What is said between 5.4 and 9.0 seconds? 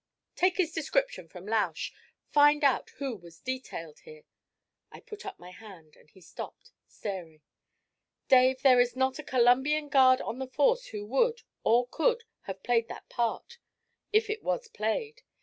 hand, and he stopped staring. 'Dave, there is